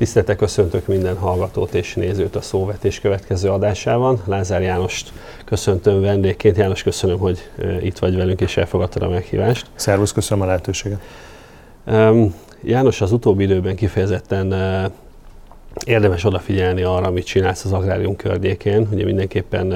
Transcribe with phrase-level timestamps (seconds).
[0.00, 4.22] Tiszteltek köszöntök minden hallgatót és nézőt a szóvetés következő adásában.
[4.26, 5.12] Lázár Jánost
[5.44, 6.56] köszöntöm vendégként.
[6.56, 7.50] János, köszönöm, hogy
[7.82, 9.66] itt vagy velünk és elfogadtad a meghívást.
[9.74, 11.00] Szervusz, köszönöm a lehetőséget.
[12.62, 14.48] János az utóbbi időben kifejezetten
[15.86, 18.88] érdemes odafigyelni arra, amit csinálsz az agrárium környékén.
[18.92, 19.74] Ugye mindenképpen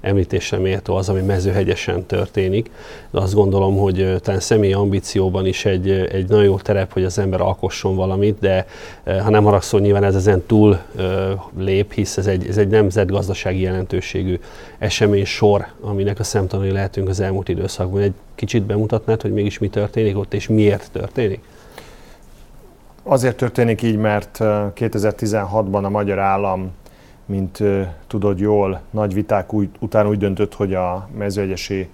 [0.00, 2.70] említésre méltó az, ami mezőhegyesen történik,
[3.10, 7.18] de azt gondolom, hogy talán személyi ambícióban is egy, egy nagyon jó terep, hogy az
[7.18, 8.66] ember alkosson valamit, de
[9.04, 10.80] ha nem haragszol, nyilván ez ezen túl
[11.58, 14.38] lép, hisz ez egy, ez egy nemzetgazdasági jelentőségű
[14.78, 18.00] esemény sor, aminek a szemtanúi lehetünk az elmúlt időszakban.
[18.00, 21.40] Egy kicsit bemutatnád, hogy mégis mi történik ott, és miért történik?
[23.02, 26.70] Azért történik így, mert 2016-ban a magyar állam,
[27.26, 27.58] mint
[28.06, 31.88] tudod jól, nagy viták után úgy döntött, hogy a mezőegyesi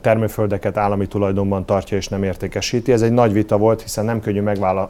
[0.00, 2.92] termőföldeket állami tulajdonban tartja és nem értékesíti.
[2.92, 4.40] Ez egy nagy vita volt, hiszen nem könnyű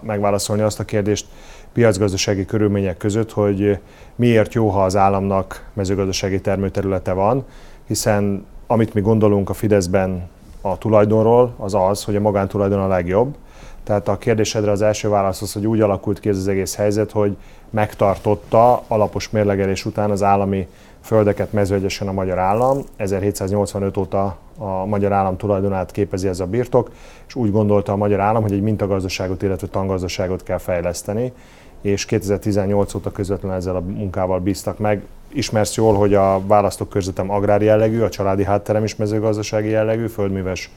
[0.01, 1.27] megválaszolni azt a kérdést
[1.73, 3.79] piacgazdasági körülmények között, hogy
[4.15, 7.45] miért jó, ha az államnak mezőgazdasági termőterülete van,
[7.87, 10.29] hiszen amit mi gondolunk a Fideszben
[10.61, 13.37] a tulajdonról, az az, hogy a magántulajdon a legjobb,
[13.85, 17.11] tehát a kérdésedre az első válasz az, hogy úgy alakult ki ez az egész helyzet,
[17.11, 17.37] hogy
[17.71, 20.69] megtartotta alapos mérlegelés után az állami
[21.01, 22.79] földeket mezőegyesen a magyar állam.
[22.97, 26.91] 1785 óta a magyar állam tulajdonát képezi ez a birtok,
[27.27, 31.33] és úgy gondolta a magyar állam, hogy egy mintagazdaságot, illetve tangazdaságot kell fejleszteni,
[31.81, 35.03] és 2018 óta közvetlenül ezzel a munkával bíztak meg.
[35.29, 40.71] Ismersz jól, hogy a választókörzetem agrár jellegű, a családi hátterem is mezőgazdasági jellegű, földműves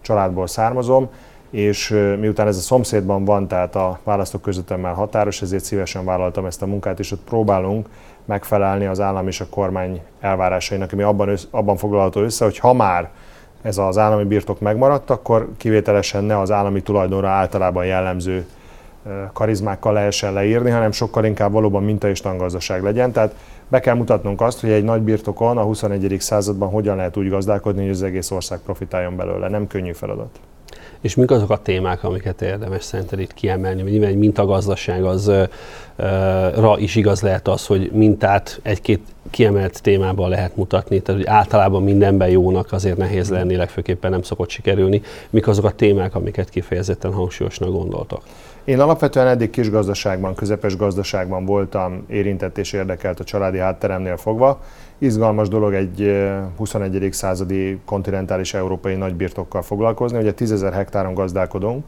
[0.00, 1.08] családból származom,
[1.52, 6.62] és miután ez a szomszédban van, tehát a választók közöttemmel határos, ezért szívesen vállaltam ezt
[6.62, 7.88] a munkát, és ott próbálunk
[8.24, 12.72] megfelelni az állam és a kormány elvárásainak, ami abban, össz, abban foglalható össze, hogy ha
[12.72, 13.10] már
[13.62, 18.46] ez az állami birtok megmaradt, akkor kivételesen ne az állami tulajdonra általában jellemző
[19.32, 23.12] karizmákkal lehessen leírni, hanem sokkal inkább valóban minta és tangazdaság legyen.
[23.12, 23.34] Tehát
[23.68, 26.16] be kell mutatnunk azt, hogy egy nagy birtokon a 21.
[26.18, 29.48] században hogyan lehet úgy gazdálkodni, hogy az egész ország profitáljon belőle.
[29.48, 30.40] Nem könnyű feladat.
[31.02, 33.82] És mik azok a témák, amiket érdemes szerinted itt kiemelni?
[33.82, 35.32] Nyilván egy mintagazdaság az
[36.56, 41.82] ra is igaz lehet az, hogy mintát egy-két kiemelt témában lehet mutatni, tehát hogy általában
[41.82, 45.02] mindenben jónak azért nehéz lenni, legfőképpen nem szokott sikerülni.
[45.30, 48.22] Mik azok a témák, amiket kifejezetten hangsúlyosnak gondoltak?
[48.64, 54.60] Én alapvetően eddig kis gazdaságban, közepes gazdaságban voltam érintett és érdekelt a családi hátteremnél fogva.
[54.98, 56.12] Izgalmas dolog egy
[56.56, 57.08] 21.
[57.12, 60.18] századi kontinentális európai nagybirtokkal foglalkozni.
[60.18, 61.84] Ugye 10 hektáron gazdálkodunk,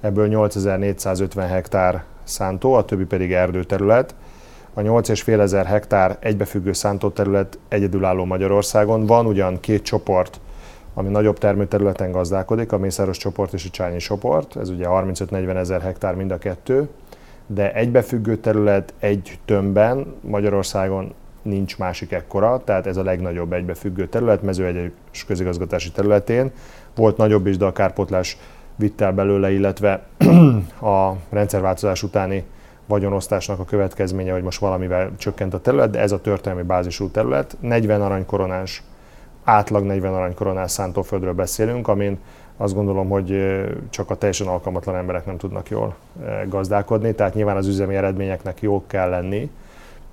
[0.00, 4.14] ebből 8450 hektár szántó, a többi pedig erdőterület.
[4.74, 9.06] A 8,5 hektár egybefüggő szántóterület egyedülálló Magyarországon.
[9.06, 10.40] Van ugyan két csoport,
[10.94, 15.80] ami nagyobb termőterületen gazdálkodik, a Mészáros csoport és a Csányi csoport, ez ugye 35-40 ezer
[15.80, 16.88] hektár mind a kettő,
[17.46, 24.42] de egybefüggő terület egy tömbben Magyarországon nincs másik ekkora, tehát ez a legnagyobb egybefüggő terület,
[24.42, 26.50] mezőegyes közigazgatási területén.
[26.94, 28.38] Volt nagyobb is, de a kárpotlás
[28.76, 30.06] vitt el belőle, illetve
[30.80, 32.44] a rendszerváltozás utáni
[32.86, 37.56] vagyonosztásnak a következménye, hogy most valamivel csökkent a terület, de ez a történelmi bázisú terület.
[37.60, 38.82] 40 aranykoronás,
[39.44, 42.18] átlag 40 aranykoronás szántóföldről beszélünk, amin
[42.56, 43.40] azt gondolom, hogy
[43.90, 45.94] csak a teljesen alkalmatlan emberek nem tudnak jól
[46.48, 49.50] gazdálkodni, tehát nyilván az üzemi eredményeknek jó kell lenni,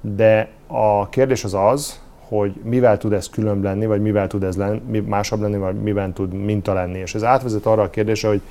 [0.01, 2.03] de a kérdés az az,
[2.38, 6.13] hogy mivel tud ez különb lenni, vagy mivel tud ez lenni, másabb lenni, vagy miben
[6.13, 6.97] tud minta lenni.
[6.97, 8.41] És ez átvezet arra a kérdésre, hogy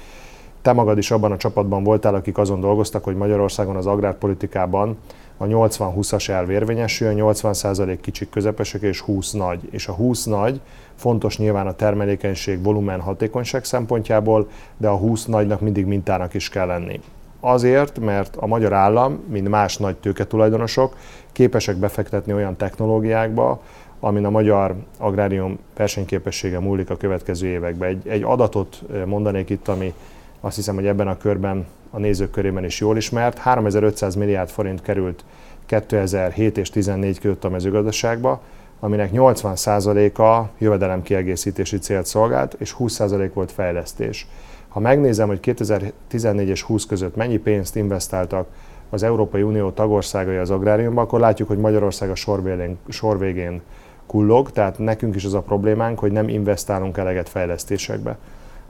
[0.63, 4.97] te magad is abban a csapatban voltál, akik azon dolgoztak, hogy Magyarországon az agrárpolitikában
[5.37, 9.61] a 80-20-as elv érvényesüljön, 80% kicsik közepesek és 20 nagy.
[9.71, 10.61] És a 20 nagy
[10.95, 16.67] fontos nyilván a termelékenység, volumen, hatékonyság szempontjából, de a 20 nagynak mindig mintának is kell
[16.67, 17.01] lenni.
[17.41, 20.97] Azért, mert a magyar állam, mint más nagy tőketulajdonosok,
[21.33, 23.63] képesek befektetni olyan technológiákba,
[24.01, 27.89] amin a magyar agrárium versenyképessége múlik a következő években.
[27.89, 29.95] Egy, egy adatot mondanék itt, ami
[30.41, 33.39] azt hiszem, hogy ebben a körben a nézők körében is jól ismert.
[33.39, 35.25] 3500 milliárd forint került
[35.67, 38.41] 2007 és 2014 között a mezőgazdaságba,
[38.81, 44.27] aminek 80%-a jövedelemkiegészítési célt szolgált, és 20% volt fejlesztés.
[44.69, 48.47] Ha megnézem, hogy 2014 és 20 között mennyi pénzt investáltak
[48.93, 53.61] az Európai Unió tagországai az agráriumba, akkor látjuk, hogy Magyarország a sor végén, sor végén
[54.07, 58.19] kullog, tehát nekünk is az a problémánk, hogy nem investálunk eleget fejlesztésekbe.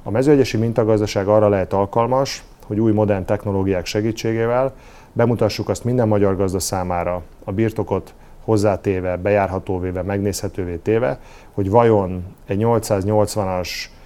[0.02, 4.72] A mezőegyesi mintagazdaság arra lehet alkalmas, hogy új modern technológiák segítségével
[5.12, 8.14] bemutassuk azt minden magyar gazda számára, a birtokot
[8.44, 11.18] hozzátéve, bejárhatóvé, megnézhetővé téve,
[11.52, 14.01] hogy vajon egy 880-as eh,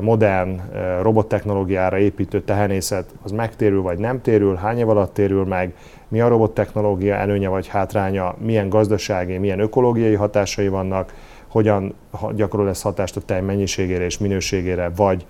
[0.00, 5.74] modern eh, robottechnológiára építő tehenészet az megtérül vagy nem térül, hány év alatt térül meg,
[6.08, 11.14] mi a robot technológia előnye vagy hátránya, milyen gazdasági, milyen ökológiai hatásai vannak,
[11.48, 11.94] hogyan
[12.34, 15.26] gyakorol ez hatást a tej mennyiségére és minőségére, vagy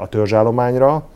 [0.00, 1.06] a törzsállományra.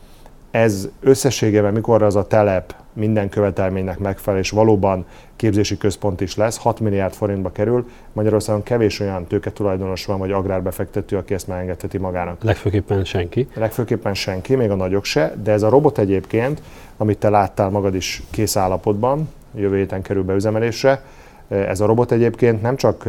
[0.51, 5.05] Ez összességében, mikor az a telep minden követelménynek megfelel, és valóban
[5.35, 7.89] képzési központ is lesz, 6 milliárd forintba kerül.
[8.13, 12.43] Magyarországon kevés olyan tőketulajdonos van, vagy agrárbefektető, aki ezt megengedheti magának.
[12.43, 13.47] Legfőképpen senki.
[13.53, 16.61] Legfőképpen senki, még a nagyok se, de ez a robot egyébként,
[16.97, 21.03] amit te láttál magad is kész állapotban, jövő héten kerül beüzemelésre,
[21.47, 23.03] ez a robot egyébként nem csak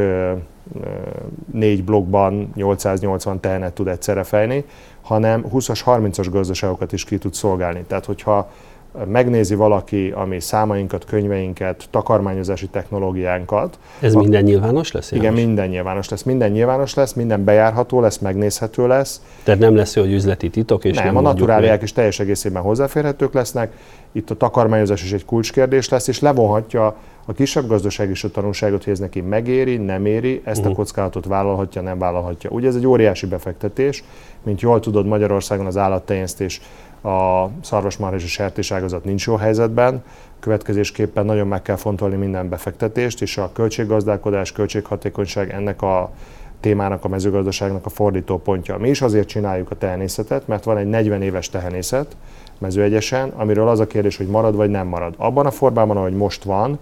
[1.52, 4.64] négy blokkban 880 tehenet tud egyszerre fejni,
[5.02, 7.84] hanem 20-as, 30-as gazdaságokat is ki tud szolgálni.
[7.86, 8.50] Tehát, hogyha
[9.06, 13.78] megnézi valaki a mi számainkat, könyveinket, takarmányozási technológiánkat.
[14.00, 15.12] Ez minden nyilvános lesz?
[15.12, 16.22] Igen, minden nyilvános lesz.
[16.22, 19.20] Minden nyilvános lesz, minden bejárható lesz, megnézhető lesz.
[19.42, 20.84] Tehát nem lesz hogy üzleti titok?
[20.84, 23.72] És nem, nem a naturáliák is teljes egészében hozzáférhetők lesznek.
[24.12, 26.96] Itt a takarmányozás is egy kulcskérdés lesz, és levonhatja
[27.26, 30.64] a kisebb gazdaság is a tanulságot, hogy ez neki megéri, nem éri, ezt uh-huh.
[30.64, 30.78] a mhm.
[30.78, 32.50] kockázatot vállalhatja, nem vállalhatja.
[32.50, 34.04] Ugye ez egy óriási befektetés,
[34.42, 36.60] mint jól tudod, Magyarországon az állattenyésztés
[37.02, 40.02] a szarvasmarha és a sertéságazat nincs jó helyzetben,
[40.40, 46.10] következésképpen nagyon meg kell fontolni minden befektetést, és a költséggazdálkodás, költséghatékonyság ennek a
[46.60, 48.78] témának, a mezőgazdaságnak a fordító pontja.
[48.78, 52.16] Mi is azért csináljuk a tehenészetet, mert van egy 40 éves tehenészet
[52.58, 55.14] mezőegyesen, amiről az a kérdés, hogy marad vagy nem marad.
[55.16, 56.78] Abban a formában, ahogy most van,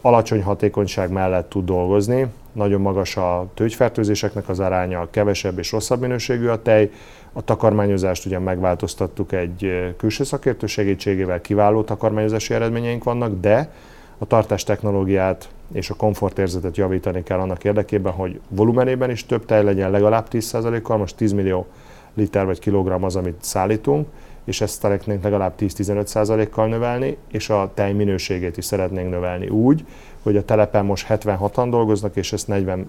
[0.00, 6.46] alacsony hatékonyság mellett tud dolgozni, nagyon magas a tőgyfertőzéseknek az aránya, kevesebb és rosszabb minőségű
[6.46, 6.90] a tej,
[7.32, 13.72] a takarmányozást ugye megváltoztattuk egy külső szakértő segítségével, kiváló takarmányozási eredményeink vannak, de
[14.18, 19.62] a tartás technológiát és a komfortérzetet javítani kell annak érdekében, hogy volumenében is több tej
[19.62, 21.66] legyen legalább 10%-kal, most 10 millió
[22.14, 24.06] liter vagy kilogramm az, amit szállítunk,
[24.44, 29.84] és ezt szeretnénk legalább 10-15%-kal növelni, és a tej minőségét is szeretnénk növelni úgy,
[30.22, 32.86] hogy a telepen most 76-an dolgoznak, és ezt 45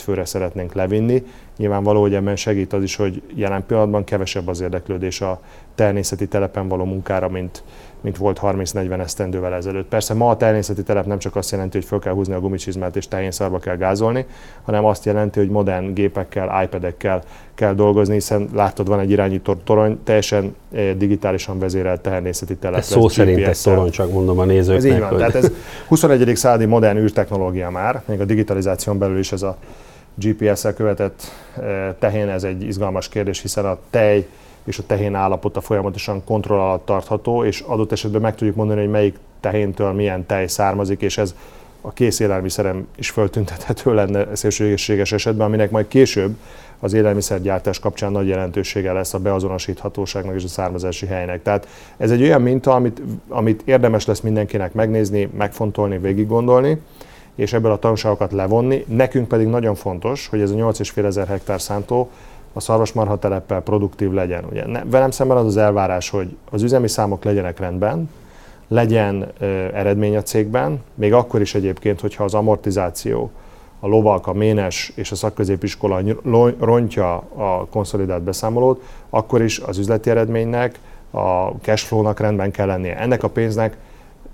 [0.00, 1.22] főre szeretnénk levinni.
[1.56, 5.40] Nyilvánvaló, hogy ebben segít az is, hogy jelen pillanatban kevesebb az érdeklődés a
[5.74, 7.62] természeti telepen való munkára, mint,
[8.00, 9.88] mint volt 30-40 esztendővel ezelőtt.
[9.88, 12.96] Persze ma a természeti telep nem csak azt jelenti, hogy fel kell húzni a gumicsizmát
[12.96, 14.26] és tehén szarba kell gázolni,
[14.62, 17.22] hanem azt jelenti, hogy modern gépekkel, iPad-ekkel
[17.54, 22.78] kell dolgozni, hiszen látod, van egy irányító torony, teljesen eh, digitálisan vezérelt természeti telep.
[22.78, 24.76] Ez szó szerint egy torony, csak mondom a nézőknek.
[24.76, 25.18] Ez így van, hogy...
[25.18, 25.50] tehát ez
[25.88, 26.36] 21.
[26.36, 29.56] századi modern űrtechnológia már, még a digitalizáción belül is ez a
[30.14, 31.22] GPS-el követett
[31.56, 34.26] eh, tehén, ez egy izgalmas kérdés, hiszen a tej
[34.64, 38.90] és a tehén állapota folyamatosan kontroll alatt tartható, és adott esetben meg tudjuk mondani, hogy
[38.90, 41.34] melyik tehéntől milyen tej származik, és ez
[41.80, 46.36] a kész élelmiszerem is föltüntethető lenne szélsőséges esetben, aminek majd később
[46.80, 51.42] az élelmiszergyártás kapcsán nagy jelentősége lesz a beazonosíthatóságnak és a származási helynek.
[51.42, 56.80] Tehát ez egy olyan minta, amit, amit érdemes lesz mindenkinek megnézni, megfontolni, végig gondolni,
[57.34, 58.84] és ebből a tanulságokat levonni.
[58.88, 62.10] Nekünk pedig nagyon fontos, hogy ez a 8,5 ezer hektár szántó
[62.52, 64.44] a szarvasmarha teleppel produktív legyen.
[64.50, 68.10] Ugye, ne, velem szemben az az elvárás, hogy az üzemi számok legyenek rendben,
[68.68, 73.30] legyen ö, eredmény a cégben, még akkor is egyébként, hogyha az amortizáció,
[73.80, 76.00] a lovak, a ménes és a szakközépiskola
[76.58, 80.78] rontja a konszolidált beszámolót, akkor is az üzleti eredménynek,
[81.10, 82.98] a cashflow-nak rendben kell lennie.
[82.98, 83.76] Ennek a pénznek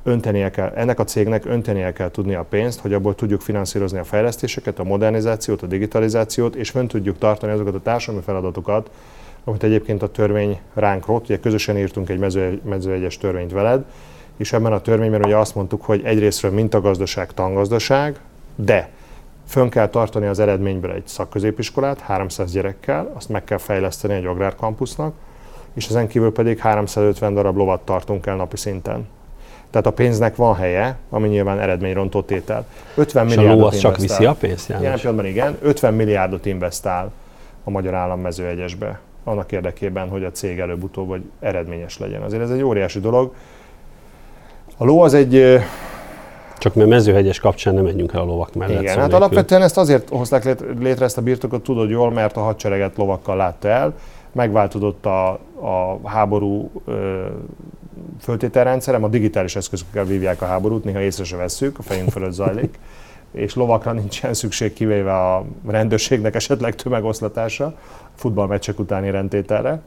[0.08, 4.04] öntenie kell, ennek a cégnek öntenie kell tudni a pénzt, hogy abból tudjuk finanszírozni a
[4.04, 8.90] fejlesztéseket, a modernizációt, a digitalizációt, és fönn tudjuk tartani azokat a társadalmi feladatokat,
[9.44, 11.24] amit egyébként a törvény ránk rott.
[11.24, 13.84] Ugye közösen írtunk egy mező, mezőegyes törvényt veled,
[14.36, 18.20] és ebben a törvényben ugye azt mondtuk, hogy egyrésztről mintagazdaság, tangazdaság,
[18.56, 18.90] de
[19.46, 25.14] fönn kell tartani az eredményből egy szakközépiskolát 300 gyerekkel, azt meg kell fejleszteni egy agrárkampusznak,
[25.74, 29.06] és ezen kívül pedig 350 darab lovat tartunk el napi szinten.
[29.70, 32.66] Tehát a pénznek van helye, ami nyilván eredményrontó tétel.
[32.94, 34.84] 50 És milliárdot a ló az csak viszi a pénzt, János?
[34.84, 37.12] Jelen pillanatban igen, 50 milliárdot investál
[37.64, 42.22] a Magyar Állam mezőegyesbe annak érdekében, hogy a cég előbb-utóbb vagy eredményes legyen.
[42.22, 43.34] Azért ez egy óriási dolog.
[44.76, 45.60] A ló az egy
[46.58, 48.80] csak mert mezőhegyes kapcsán nem menjünk el a lovak mellett.
[48.80, 52.96] Igen, hát alapvetően ezt azért hozták létre ezt a birtokot, tudod jól, mert a hadsereget
[52.96, 53.94] lovakkal látta el,
[54.32, 55.28] megváltozott a,
[55.60, 57.26] a háború ö,
[58.20, 62.78] föltételrendszerem, a digitális eszközökkel vívják a háborút, néha észre se vesszük, a fejünk fölött zajlik,
[63.32, 67.74] és lovakra nincsen szükség, kivéve a rendőrségnek esetleg tömegoszlatása,
[68.14, 69.80] futballmeccsek utáni rendtételre.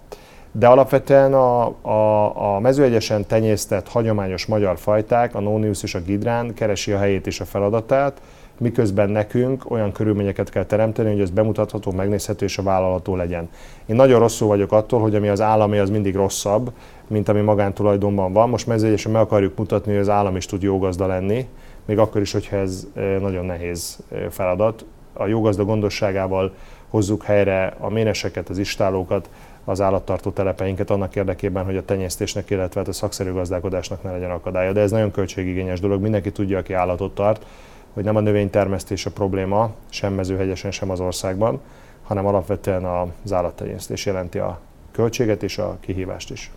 [0.51, 6.53] De alapvetően a, a, a mezőegyesen tenyésztett hagyományos magyar fajták, a Nonius és a Gidrán
[6.53, 8.21] keresi a helyét és a feladatát,
[8.61, 13.49] miközben nekünk olyan körülményeket kell teremteni, hogy ez bemutatható, megnézhető és a vállalható legyen.
[13.85, 16.71] Én nagyon rosszul vagyok attól, hogy ami az állami, az mindig rosszabb,
[17.07, 18.49] mint ami magántulajdonban van.
[18.49, 21.47] Most mezőgyesen meg akarjuk mutatni, hogy az állam is tud jó gazda lenni,
[21.85, 22.87] még akkor is, hogyha ez
[23.19, 23.99] nagyon nehéz
[24.29, 24.85] feladat.
[25.13, 26.53] A jó gazda gondosságával
[26.89, 29.29] hozzuk helyre a méneseket, az istálókat,
[29.65, 34.31] az állattartó telepeinket annak érdekében, hogy a tenyésztésnek, illetve hát a szakszerű gazdálkodásnak ne legyen
[34.31, 34.71] akadálya.
[34.71, 37.45] De ez nagyon költségigényes dolog, mindenki tudja, aki állatot tart,
[37.93, 41.59] hogy nem a növénytermesztés a probléma, sem mezőhegyesen, sem az országban,
[42.03, 44.59] hanem alapvetően az állattenyésztés jelenti a
[44.91, 46.51] költséget és a kihívást is.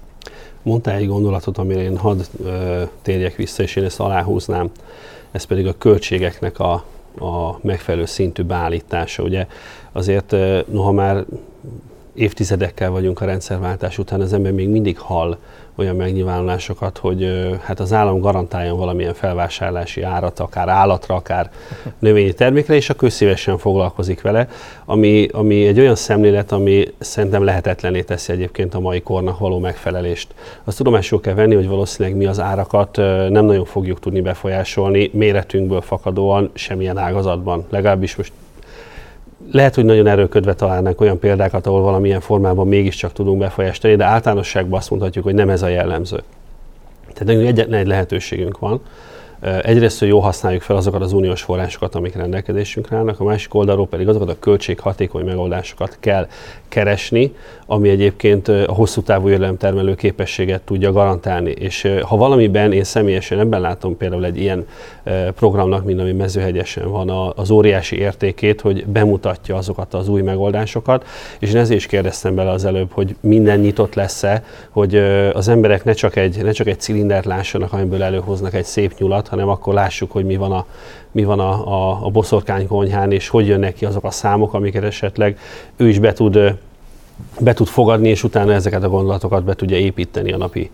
[0.63, 2.21] Mondtál egy gondolatot, amire én hadd
[3.03, 4.71] térjek vissza, és én ezt aláhúznám,
[5.31, 6.73] ez pedig a költségeknek a,
[7.19, 9.23] a megfelelő szintű beállítása.
[9.23, 9.47] Ugye
[9.93, 10.35] azért,
[10.67, 11.25] noha már
[12.15, 15.37] évtizedekkel vagyunk a rendszerváltás után, az ember még mindig hall
[15.77, 21.51] olyan megnyilvánulásokat, hogy hát az állam garantáljon valamilyen felvásárlási árat, akár állatra, akár
[21.99, 24.49] növényi termékre, és a közszívesen foglalkozik vele,
[24.85, 30.35] ami, ami egy olyan szemlélet, ami szerintem lehetetlené teszi egyébként a mai kornak való megfelelést.
[30.65, 32.97] Azt tudomásul kell venni, hogy valószínűleg mi az árakat
[33.29, 37.65] nem nagyon fogjuk tudni befolyásolni méretünkből fakadóan semmilyen ágazatban.
[37.69, 38.33] Legalábbis most
[39.51, 44.05] lehet, hogy nagyon erőködve találnánk olyan példákat, ahol valamilyen formában mégiscsak tudunk befolyást tenni, de
[44.05, 46.23] általánosságban azt mondhatjuk, hogy nem ez a jellemző.
[47.13, 48.81] Tehát nekünk egyetlen egy lehetőségünk van,
[49.63, 53.87] Egyrészt, hogy jól használjuk fel azokat az uniós forrásokat, amik rendelkezésünkre állnak, a másik oldalról
[53.87, 56.29] pedig azokat a költséghatékony megoldásokat kell
[56.69, 57.35] keresni,
[57.67, 61.51] ami egyébként a hosszú távú jövedelemtermelő képességet tudja garantálni.
[61.51, 64.67] És ha valamiben én személyesen ebben látom például egy ilyen
[65.35, 71.07] programnak, mint ami mezőhegyesen van, az óriási értékét, hogy bemutatja azokat az új megoldásokat,
[71.39, 74.97] és én ezért is kérdeztem bele az előbb, hogy minden nyitott lesz-e, hogy
[75.33, 79.29] az emberek ne csak egy, ne csak egy cilindert lássanak, amiből előhoznak egy szép nyulat,
[79.35, 80.67] hanem akkor lássuk, hogy mi van a,
[81.11, 84.83] mi van a, a, a boszorkány konyhán, és hogy jönnek ki azok a számok, amiket
[84.83, 85.39] esetleg
[85.77, 86.59] ő is be tud,
[87.41, 90.71] be tud fogadni, és utána ezeket a gondolatokat be tudja építeni a napi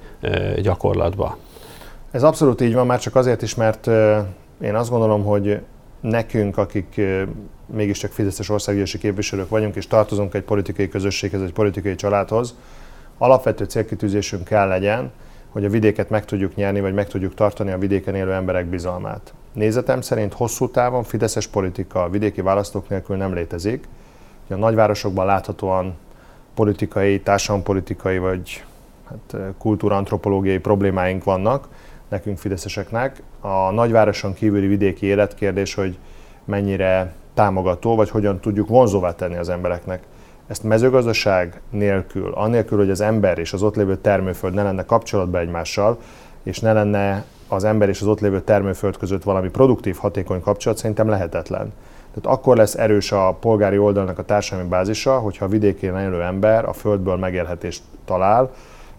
[0.62, 1.36] gyakorlatba.
[2.10, 3.86] Ez abszolút így van, már csak azért is, mert
[4.62, 5.60] én azt gondolom, hogy
[6.00, 7.00] nekünk, akik
[7.66, 12.54] mégiscsak Fideszes országgyűlési képviselők vagyunk, és tartozunk egy politikai közösséghez, egy politikai családhoz,
[13.18, 15.10] alapvető célkitűzésünk kell legyen,
[15.50, 19.34] hogy a vidéket meg tudjuk nyerni, vagy meg tudjuk tartani a vidéken élő emberek bizalmát.
[19.52, 23.88] Nézetem szerint hosszú távon fideszes politika a vidéki választók nélkül nem létezik.
[24.48, 25.94] A nagyvárosokban láthatóan
[26.54, 28.64] politikai, társadalompolitikai vagy
[29.08, 31.68] hát, kultúrantropológiai problémáink vannak
[32.08, 33.22] nekünk fideszeseknek.
[33.40, 35.98] A nagyvároson kívüli vidéki életkérdés, hogy
[36.44, 40.02] mennyire támogató, vagy hogyan tudjuk vonzóvá tenni az embereknek
[40.50, 45.40] ezt mezőgazdaság nélkül, anélkül, hogy az ember és az ott lévő termőföld ne lenne kapcsolatban
[45.40, 45.98] egymással,
[46.42, 50.78] és ne lenne az ember és az ott lévő termőföld között valami produktív, hatékony kapcsolat,
[50.78, 51.72] szerintem lehetetlen.
[52.14, 56.64] Tehát akkor lesz erős a polgári oldalnak a társadalmi bázisa, hogyha a vidékén élő ember
[56.64, 58.50] a földből megélhetést talál,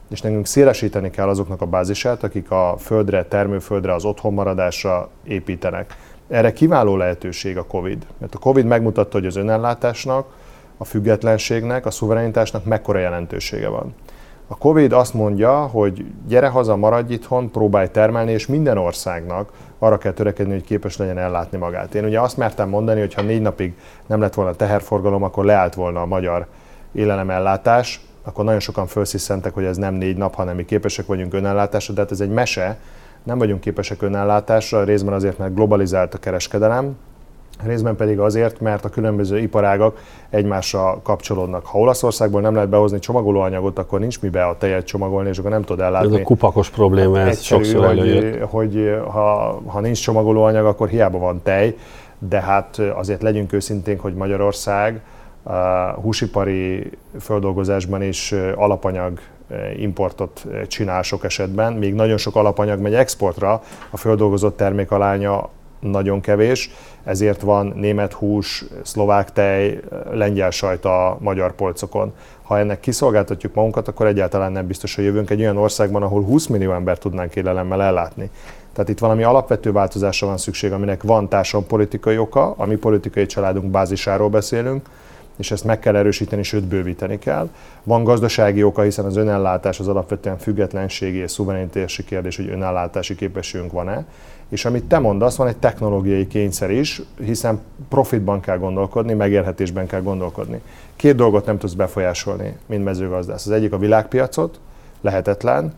[0.10, 5.96] és nekünk szélesíteni kell azoknak a bázisát, akik a földre, termőföldre, az otthonmaradásra építenek.
[6.28, 8.06] Erre kiváló lehetőség a Covid.
[8.18, 10.40] Mert a Covid megmutatta, hogy az önellátásnak,
[10.82, 13.96] a függetlenségnek, a szuverenitásnak mekkora jelentősége van.
[14.48, 19.98] A Covid azt mondja, hogy gyere haza, maradj itthon, próbálj termelni, és minden országnak arra
[19.98, 21.96] kell törekedni, hogy képes legyen ellátni magát.
[21.96, 23.74] Én ugye azt mertem mondani, hogy ha négy napig
[24.08, 26.48] nem lett volna teherforgalom, akkor leállt volna a magyar
[26.94, 31.94] élelemellátás, akkor nagyon sokan felsziszentek, hogy ez nem négy nap, hanem mi képesek vagyunk önellátásra,
[31.94, 32.78] de hát ez egy mese,
[33.24, 36.96] nem vagyunk képesek önellátásra, részben azért, mert globalizált a kereskedelem,
[37.64, 41.66] részben pedig azért, mert a különböző iparágak egymásra kapcsolódnak.
[41.66, 45.64] Ha Olaszországból nem lehet behozni csomagolóanyagot, akkor nincs mibe a tejet csomagolni, és akkor nem
[45.64, 46.14] tud ellátni.
[46.14, 48.40] Ez a kupakos probléma, ez Egyszerű, sokszor előjött.
[48.40, 51.78] Hogy, hogy ha, ha nincs csomagolóanyag, akkor hiába van tej,
[52.20, 55.02] de hát azért legyünk őszinték, hogy Magyarország
[55.44, 55.52] a
[56.02, 56.90] húsipari
[57.20, 59.20] földolgozásban is alapanyag
[59.78, 65.50] importot csinál sok esetben, még nagyon sok alapanyag megy exportra, a földolgozott termék alánya
[65.82, 66.70] nagyon kevés,
[67.04, 69.80] ezért van német hús, szlovák tej,
[70.12, 72.14] lengyel sajt a magyar polcokon.
[72.42, 76.48] Ha ennek kiszolgáltatjuk magunkat, akkor egyáltalán nem biztos, hogy jövünk egy olyan országban, ahol 20
[76.48, 78.30] millió ember tudnánk élelemmel ellátni.
[78.74, 81.30] Tehát itt valami alapvető változásra van szükség, aminek van
[81.68, 84.90] politikai oka, a mi politikai családunk bázisáról beszélünk,
[85.42, 87.50] és ezt meg kell erősíteni, sőt bővíteni kell.
[87.84, 93.72] Van gazdasági oka, hiszen az önellátás az alapvetően függetlenségi és szuverenitási kérdés, hogy önellátási képességünk
[93.72, 94.06] van-e.
[94.50, 100.02] És amit te mondasz, van egy technológiai kényszer is, hiszen profitban kell gondolkodni, megélhetésben kell
[100.02, 100.62] gondolkodni.
[100.96, 103.46] Két dolgot nem tudsz befolyásolni, mint mezőgazdász.
[103.46, 104.60] Az egyik a világpiacot,
[105.02, 105.74] lehetetlen,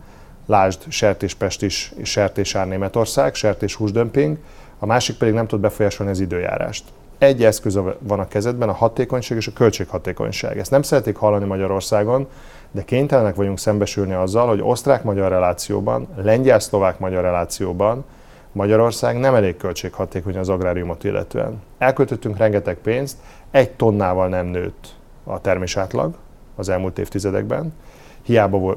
[0.46, 4.36] lásd sertéspest is, és sertésár Németország, sertés húsdömping.
[4.78, 6.84] a másik pedig nem tud befolyásolni az időjárást.
[7.18, 10.58] Egy eszköz van a kezedben, a hatékonyság és a költséghatékonyság.
[10.58, 12.28] Ezt nem szeretik hallani Magyarországon,
[12.70, 18.04] de kénytelenek vagyunk szembesülni azzal, hogy osztrák-magyar relációban, lengyel-szlovák-magyar relációban
[18.52, 21.62] Magyarország nem elég költséghatékony az agráriumot illetően.
[21.78, 23.16] Elköltöttünk rengeteg pénzt,
[23.50, 24.88] egy tonnával nem nőtt
[25.24, 26.14] a termésátlag
[26.56, 27.74] az elmúlt évtizedekben,
[28.22, 28.76] hiába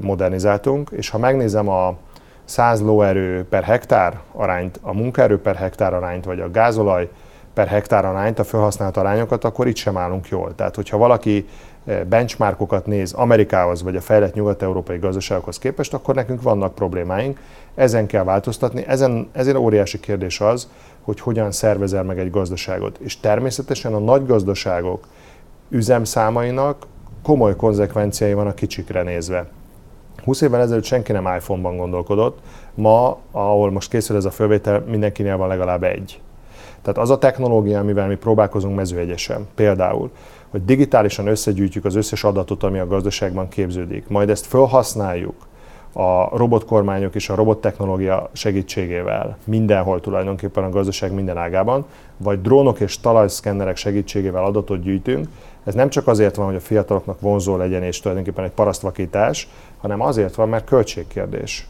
[0.00, 1.96] modernizáltunk, és ha megnézem a
[2.44, 7.08] 100 lóerő per hektár arányt, a munkaerő per hektár arányt, vagy a gázolaj
[7.60, 10.54] per hektár arányt, a felhasznált arányokat, akkor itt sem állunk jól.
[10.54, 11.48] Tehát, hogyha valaki
[12.08, 17.40] benchmarkokat néz Amerikához vagy a fejlett nyugat-európai gazdaságokhoz képest, akkor nekünk vannak problémáink.
[17.74, 18.84] Ezen kell változtatni.
[18.86, 20.68] Ezen, ezért óriási kérdés az,
[21.02, 22.98] hogy hogyan szervezel meg egy gazdaságot.
[22.98, 25.06] És természetesen a nagy gazdaságok
[25.68, 26.86] üzemszámainak
[27.22, 29.46] komoly konzekvenciái van a kicsikre nézve.
[30.24, 32.38] 20 évvel ezelőtt senki nem iPhone-ban gondolkodott,
[32.74, 36.20] ma, ahol most készül ez a fölvétel, mindenkinél van legalább egy.
[36.82, 40.10] Tehát az a technológia, amivel mi próbálkozunk mezőegyesen, például,
[40.50, 45.34] hogy digitálisan összegyűjtjük az összes adatot, ami a gazdaságban képződik, majd ezt felhasználjuk
[45.92, 51.84] a robotkormányok és a robottechnológia segítségével mindenhol tulajdonképpen a gazdaság minden ágában,
[52.16, 55.28] vagy drónok és talajszkennerek segítségével adatot gyűjtünk,
[55.64, 59.48] ez nem csak azért van, hogy a fiataloknak vonzó legyen és tulajdonképpen egy parasztvakítás,
[59.80, 61.68] hanem azért van, mert költségkérdés.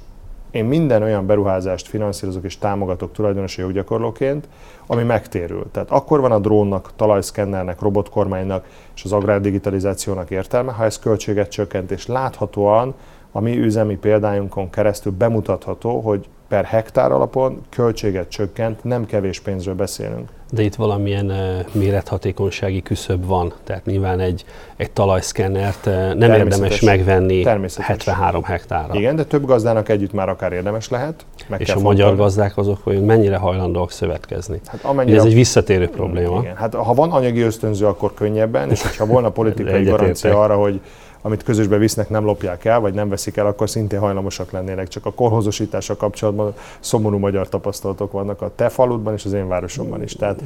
[0.51, 4.49] Én minden olyan beruházást finanszírozok és támogatok tulajdonosi joggyakorlóként,
[4.87, 5.67] ami megtérül.
[5.73, 11.91] Tehát akkor van a drónnak, talajszkennernek, robotkormánynak és az agrárdigitalizációnak értelme, ha ez költséget csökkent,
[11.91, 12.95] és láthatóan
[13.33, 19.75] a mi üzemi példájunkon keresztül bemutatható, hogy per hektár alapon költséget csökkent, nem kevés pénzről
[19.75, 20.29] beszélünk.
[20.53, 21.33] De itt valamilyen
[21.73, 24.45] mérethatékonysági küszöb van, tehát nyilván egy,
[24.77, 25.85] egy talajszkennert
[26.15, 27.45] nem érdemes megvenni
[27.79, 28.95] 73 hektárra.
[28.95, 31.27] Igen, de több gazdának együtt már akár érdemes lehet.
[31.49, 31.99] Meg És a fontolni.
[32.01, 34.61] magyar gazdák azok, hogy mennyire hajlandóak szövetkezni?
[34.67, 36.41] Hát amennyire ez egy visszatérő probléma.
[36.41, 40.81] Igen, hát ha van anyagi ösztönző, akkor könnyebben, és ha volna politikai garancia arra, hogy
[41.23, 44.89] amit közösbe visznek, nem lopják el, vagy nem veszik el, akkor szintén hajlamosak lennének.
[44.89, 50.03] Csak a korhozosítással kapcsolatban szomorú magyar tapasztalatok vannak a te faludban és az én városomban
[50.03, 50.13] is.
[50.13, 50.43] Tehát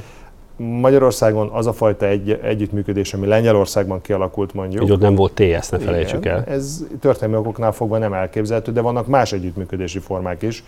[0.56, 4.82] Magyarországon az a fajta egy, együttműködés, ami Lengyelországban kialakult mondjuk.
[4.82, 6.44] Hogy ott nem volt TS, ne felejtsük igen, el.
[6.44, 10.64] Ez történelmi okoknál fogva nem elképzelhető, de vannak más együttműködési formák is.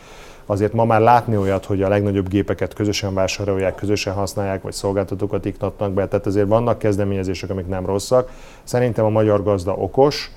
[0.47, 5.45] Azért ma már látni olyat, hogy a legnagyobb gépeket közösen vásárolják, közösen használják, vagy szolgáltatókat
[5.45, 8.31] iktatnak be, tehát azért vannak kezdeményezések, amik nem rosszak.
[8.63, 10.31] Szerintem a magyar gazda okos,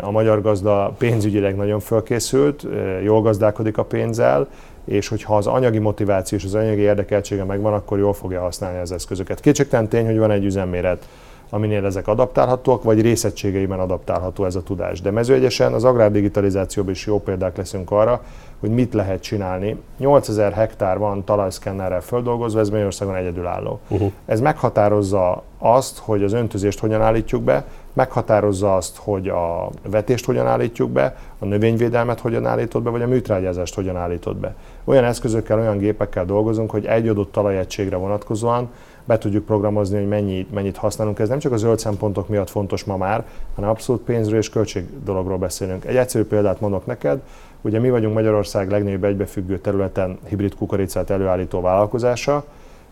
[0.00, 2.66] a magyar gazda pénzügyileg nagyon fölkészült,
[3.02, 4.48] jól gazdálkodik a pénzzel,
[4.84, 8.92] és hogyha az anyagi motiváció és az anyagi érdekeltsége megvan, akkor jól fogja használni az
[8.92, 9.40] eszközöket.
[9.40, 11.08] Kétségtelen tény, hogy van egy üzemméret,
[11.50, 15.00] aminél ezek adaptálhatóak, vagy részegységeiben adaptálható ez a tudás.
[15.00, 18.22] De mezőegyesen az agrárdigitalizációban is jó példák leszünk arra,
[18.60, 19.76] hogy mit lehet csinálni.
[19.98, 23.80] 8000 hektár van talajszkennerrel földolgozva, ez Magyarországon egyedülálló.
[23.88, 24.12] Uh-huh.
[24.26, 30.46] Ez meghatározza azt, hogy az öntözést hogyan állítjuk be, meghatározza azt, hogy a vetést hogyan
[30.46, 34.54] állítjuk be, a növényvédelmet hogyan állítod be, vagy a műtrágyázást hogyan állítod be.
[34.84, 38.70] Olyan eszközökkel, olyan gépekkel dolgozunk, hogy egy adott talajegységre vonatkozóan
[39.06, 41.18] be tudjuk programozni, hogy mennyit, mennyit használunk.
[41.18, 44.86] Ez nem csak a zöld szempontok miatt fontos ma már, hanem abszolút pénzről és költség
[45.04, 45.84] dologról beszélünk.
[45.84, 47.20] Egy egyszerű példát mondok neked,
[47.60, 52.44] ugye mi vagyunk Magyarország legnagyobb egybefüggő területen hibrid kukoricát előállító vállalkozása,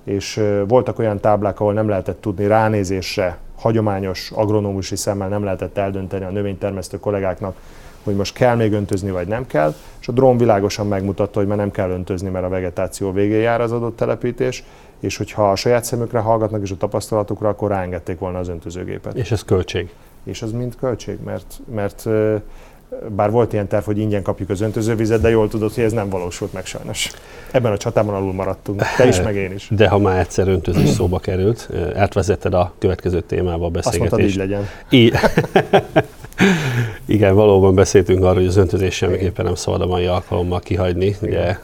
[0.05, 6.25] és voltak olyan táblák, ahol nem lehetett tudni ránézésre, hagyományos agronómusi szemmel nem lehetett eldönteni
[6.25, 7.57] a növénytermesztő kollégáknak,
[8.05, 11.57] hogy most kell még öntözni, vagy nem kell, és a drón világosan megmutatta, hogy már
[11.57, 14.65] nem kell öntözni, mert a vegetáció végén jár az adott telepítés,
[15.01, 19.15] és hogyha a saját szemükre hallgatnak és a tapasztalatukra, akkor ráengedték volna az öntözőgépet.
[19.15, 19.91] És ez költség?
[20.25, 22.09] És az mind költség, mert, mert
[23.09, 26.09] bár volt ilyen terv, hogy ingyen kapjuk az öntözővizet, de jól tudod, hogy ez nem
[26.09, 27.11] valósult meg sajnos.
[27.51, 29.69] Ebben a csatában alul maradtunk, te is, meg én is.
[29.71, 34.13] De ha már egyszer öntözés szóba került, átvezetted a következő témába a beszélgetést.
[34.13, 34.69] Azt mondtad, így legyen.
[34.91, 35.15] Így.
[37.07, 41.17] Igen, valóban beszéltünk arról, hogy az öntözés semmiképpen nem szabad a mai alkalommal kihagyni.
[41.23, 41.57] Ugye,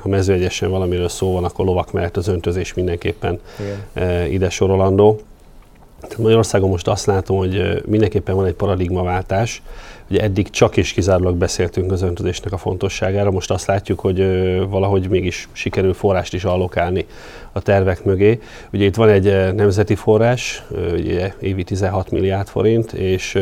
[0.00, 3.40] ha mezőegyesen valamiről szó van, akkor lovak mellett az öntözés mindenképpen
[3.94, 4.30] Igen.
[4.32, 5.20] ide sorolandó.
[6.18, 9.62] Magyarországon most azt látom, hogy mindenképpen van egy paradigmaváltás.
[10.10, 14.18] Ugye eddig csak és kizárólag beszéltünk az öntözésnek a fontosságára, most azt látjuk, hogy
[14.68, 17.06] valahogy mégis sikerül forrást is allokálni
[17.52, 18.38] a tervek mögé.
[18.72, 23.38] Ugye itt van egy nemzeti forrás, ugye évi 16 milliárd forint, és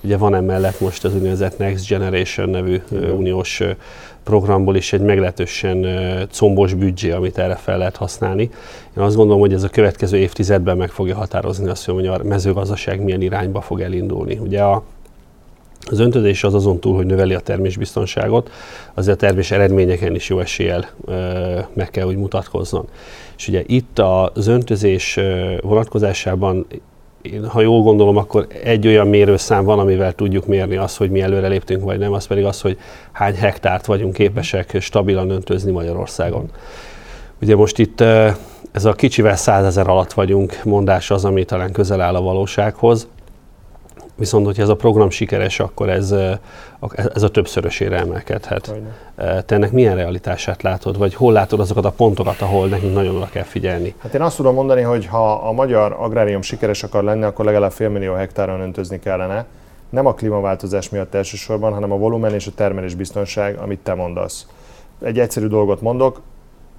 [0.00, 2.80] ugye van emellett most az úgynevezett Next Generation nevű
[3.16, 3.62] uniós
[4.24, 5.86] programból is egy meglehetősen
[6.30, 8.50] combos büdzsé, amit erre fel lehet használni.
[8.96, 13.02] Én azt gondolom, hogy ez a következő évtizedben meg fogja határozni azt, hogy a mezőgazdaság
[13.02, 14.38] milyen irányba fog elindulni.
[14.38, 14.82] Ugye a
[15.90, 18.50] Az öntözés az azon túl, hogy növeli a termésbiztonságot,
[18.94, 20.88] azért a termés eredményeken is jó eséllyel
[21.72, 22.88] meg kell, hogy mutatkozzon.
[23.36, 25.18] És ugye itt az öntözés
[25.60, 26.66] vonatkozásában
[27.22, 31.20] én, ha jól gondolom, akkor egy olyan mérőszám van, amivel tudjuk mérni azt, hogy mi
[31.20, 32.78] előre léptünk, vagy nem, az pedig az, hogy
[33.12, 36.50] hány hektárt vagyunk képesek stabilan öntözni Magyarországon.
[37.42, 38.00] Ugye most itt
[38.72, 43.08] ez a kicsivel százezer alatt vagyunk mondás az, ami talán közel áll a valósághoz.
[44.18, 46.14] Viszont, hogyha ez a program sikeres, akkor ez,
[47.14, 48.74] ez a többszörösére emelkedhet.
[49.16, 53.28] Te ennek milyen realitását látod, vagy hol látod azokat a pontokat, ahol nekünk nagyon oda
[53.32, 53.94] kell figyelni?
[53.98, 57.72] Hát én azt tudom mondani, hogy ha a magyar agrárium sikeres akar lenni, akkor legalább
[57.72, 59.46] félmillió hektáron öntözni kellene.
[59.90, 64.46] Nem a klímaváltozás miatt elsősorban, hanem a volumen és a termelés biztonság, amit te mondasz.
[65.02, 66.20] Egy egyszerű dolgot mondok,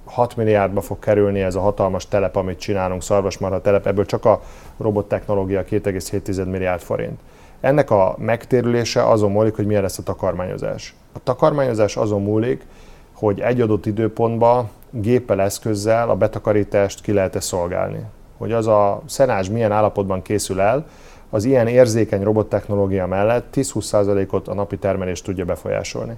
[0.08, 4.40] 6 milliárdba fog kerülni ez a hatalmas telep, amit csinálunk, szarvasmarha telep, ebből csak a
[4.78, 7.20] robottechnológia 2,7 milliárd forint.
[7.60, 10.94] Ennek a megtérülése azon múlik, hogy milyen lesz a takarmányozás.
[11.12, 12.66] A takarmányozás azon múlik,
[13.12, 18.00] hogy egy adott időpontban géppel, eszközzel a betakarítást ki lehet-e szolgálni.
[18.36, 20.86] Hogy az a szenázs milyen állapotban készül el,
[21.30, 26.16] az ilyen érzékeny robottechnológia mellett 10-20%-ot a napi termelést tudja befolyásolni.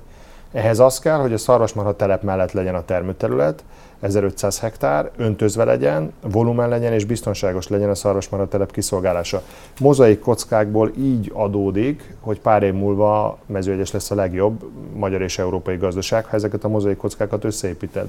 [0.53, 3.65] Ehhez az kell, hogy a szarvasmarha telep mellett legyen a termőterület,
[4.01, 9.43] 1500 hektár, öntözve legyen, volumen legyen és biztonságos legyen a szarvasmarha telep kiszolgálása.
[9.81, 15.77] Mozaik kockákból így adódik, hogy pár év múlva mezőegyes lesz a legjobb magyar és európai
[15.77, 18.09] gazdaság, ha ezeket a mozaik kockákat összeépíted.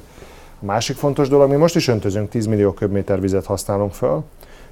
[0.62, 4.24] A másik fontos dolog, mi most is öntözünk, 10 millió köbméter vizet használunk föl,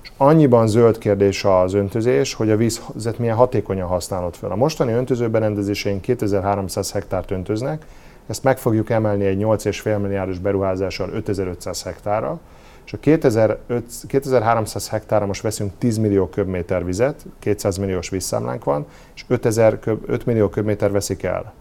[0.01, 4.51] és annyiban zöld kérdés az öntözés, hogy a vízet milyen hatékonyan használod fel.
[4.51, 7.85] A mostani öntözőberendezéseink 2300 hektárt öntöznek,
[8.27, 12.39] ezt meg fogjuk emelni egy 8,5 milliárdos beruházással 5500 hektárra,
[12.85, 18.85] és a 2500, 2300 hektára most veszünk 10 millió köbméter vizet, 200 milliós vízszámlánk van,
[19.15, 21.53] és 5000 köb, 5 millió köbméter veszik el.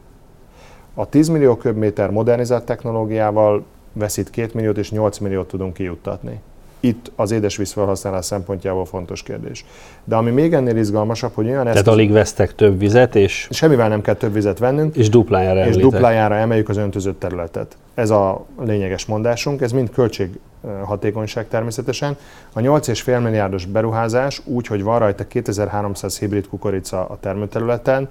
[0.94, 6.40] A 10 millió köbméter modernizált technológiával veszít 2 milliót és 8 milliót tudunk kijuttatni
[6.80, 9.64] itt az édesvíz felhasználás szempontjából fontos kérdés.
[10.04, 13.48] De ami még ennél izgalmasabb, hogy olyan Tehát alig vesztek több vizet, és...
[13.50, 14.96] Semmivel nem kell több vizet vennünk.
[14.96, 17.76] És duplájára És duplájára emeljük az öntözött területet.
[17.94, 20.38] Ez a lényeges mondásunk, ez mind költség
[20.84, 22.16] hatékonyság természetesen.
[22.52, 28.08] A 8,5 milliárdos beruházás úgy, hogy van rajta 2300 hibrid kukorica a termőterületen,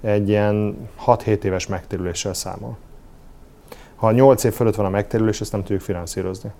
[0.00, 2.76] egy ilyen 6-7 éves megtérüléssel számol.
[3.96, 6.50] Ha 8 év fölött van a megtérülés, ezt nem tudjuk finanszírozni.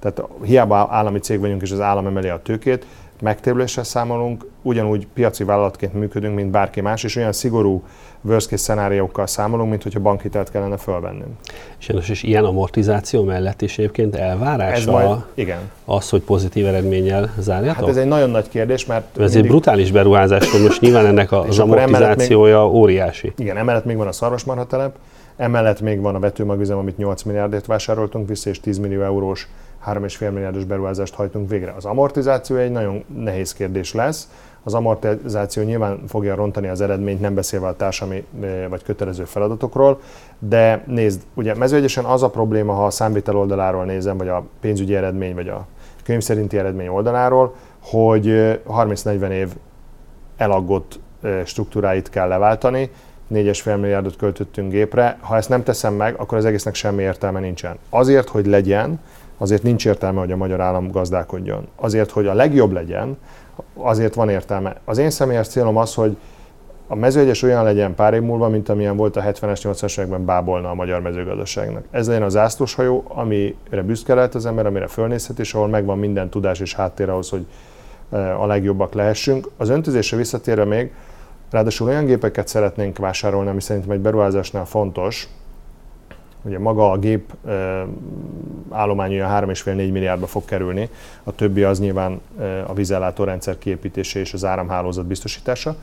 [0.00, 2.86] Tehát hiába állami cég vagyunk, és az állam emeli a tőkét,
[3.20, 7.82] megtérüléssel számolunk, ugyanúgy piaci vállalatként működünk, mint bárki más, és olyan szigorú
[8.20, 11.30] worst case szenáriókkal számolunk, mint hogyha bankhitelt kellene fölvennünk.
[11.78, 15.58] És, és ilyen amortizáció mellett is egyébként elvárás ez majd, igen.
[15.84, 17.80] az, hogy pozitív eredménnyel zárjátok?
[17.80, 19.04] Hát ez egy nagyon nagy kérdés, mert...
[19.04, 19.36] Ez mindig...
[19.36, 23.32] egy brutális beruházás, hogy most nyilván ennek az amortizációja még, óriási.
[23.36, 24.96] Igen, emellett még van a szarvasmarhatelep,
[25.36, 29.48] emellett még van a vetőmagüzem, amit 8 milliárdért vásároltunk vissza, és 10 millió eurós
[29.86, 31.74] 3,5 milliárdos beruházást hajtunk végre.
[31.76, 34.28] Az amortizáció egy nagyon nehéz kérdés lesz.
[34.62, 38.24] Az amortizáció nyilván fogja rontani az eredményt, nem beszélve a társami
[38.68, 40.00] vagy kötelező feladatokról,
[40.38, 44.94] de nézd, ugye mezőegyesen az a probléma, ha a számvitel oldaláról nézem, vagy a pénzügyi
[44.94, 45.66] eredmény, vagy a
[46.04, 48.26] könyv szerinti eredmény oldaláról, hogy
[48.68, 49.48] 30-40 év
[50.36, 50.98] elaggott
[51.44, 52.90] struktúráit kell leváltani,
[53.32, 55.18] 4,5 milliárdot költöttünk gépre.
[55.20, 57.78] Ha ezt nem teszem meg, akkor az egésznek semmi értelme nincsen.
[57.90, 59.00] Azért, hogy legyen,
[59.40, 61.68] azért nincs értelme, hogy a magyar állam gazdálkodjon.
[61.76, 63.18] Azért, hogy a legjobb legyen,
[63.74, 64.76] azért van értelme.
[64.84, 66.16] Az én személyes célom az, hogy
[66.86, 70.70] a mezőegyes olyan legyen pár év múlva, mint amilyen volt a 70-es, 80-es években bábolna
[70.70, 71.84] a magyar mezőgazdaságnak.
[71.90, 76.28] Ez legyen az zászlóshajó, amire büszke lehet az ember, amire fölnézhet, és ahol megvan minden
[76.28, 77.46] tudás és háttér ahhoz, hogy
[78.10, 79.48] eh, a legjobbak lehessünk.
[79.56, 80.92] Az öntözésre visszatérve még,
[81.50, 85.28] ráadásul olyan gépeket szeretnénk vásárolni, ami szerintem egy beruházásnál fontos,
[86.42, 87.32] Ugye maga a gép
[88.70, 90.88] állomány olyan 3,5-4 milliárdba fog kerülni,
[91.24, 92.20] a többi az nyilván
[92.66, 95.76] a vízellátórendszer kiépítése és az áramhálózat biztosítása.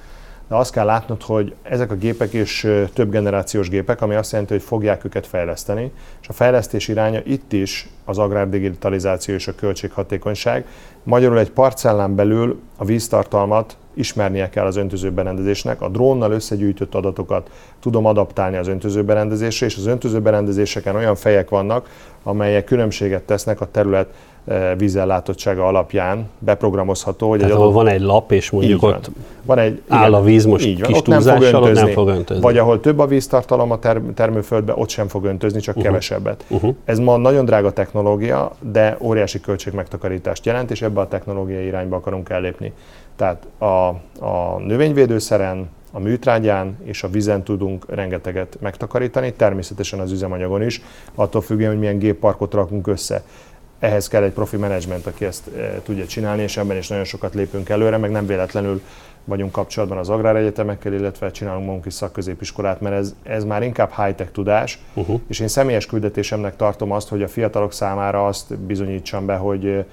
[0.48, 4.54] De azt kell látnod, hogy ezek a gépek is több generációs gépek, ami azt jelenti,
[4.54, 5.92] hogy fogják őket fejleszteni,
[6.22, 10.66] és a fejlesztés iránya itt is az agrárdigitalizáció és a költséghatékonyság.
[11.04, 15.82] Magyarul egy parcellán belül a víztartalmat ismernie kell az öntözőberendezésnek.
[15.82, 21.90] A drónnal összegyűjtött adatokat tudom adaptálni az öntözőberendezésre, és az öntözőberendezéseken olyan fejek vannak,
[22.24, 24.08] amelyek különbséget tesznek a terület
[24.46, 27.30] eh, vízellátottsága alapján beprogramozható.
[27.30, 27.74] Hogy Tehát egy adott...
[27.74, 28.94] van egy lap, és mondjuk van.
[28.94, 29.10] ott
[29.46, 31.94] van egy, igen, áll a víz most így van, kis ott nem fog öntözni, nem
[31.94, 32.42] fog öntözni.
[32.42, 35.92] Vagy ahol több a víztartalom a ter- termőföldbe, ott sem fog öntözni, csak uh-huh.
[35.92, 36.46] kevesebbet.
[36.48, 36.76] Uh-huh.
[36.86, 42.30] Ez ma nagyon drága technológia, de óriási költségmegtakarítást jelent, és ebbe a technológiai irányba akarunk
[42.30, 42.74] ellépni.
[43.18, 43.88] Tehát a,
[44.26, 50.82] a növényvédőszeren, A műtrágyán és a vízen tudunk rengeteget megtakarítani, természetesen az üzemanyagon is,
[51.16, 53.24] attól függően, hogy milyen gépparkot rakunk össze.
[53.80, 57.34] Ehhez kell egy profi menedzsment, aki ezt e, tudja csinálni, és ebben is nagyon sokat
[57.34, 58.82] lépünk előre, meg nem véletlenül
[59.26, 64.32] vagyunk kapcsolatban az agráregyetemekkel, illetve csinálunk magunk is szakközépiskolát, mert ez, ez már inkább high-tech
[64.32, 65.20] tudás, uh-huh.
[65.28, 69.86] és én személyes küldetésemnek tartom azt, hogy a fiatalok számára azt bizonyítsam be, hogy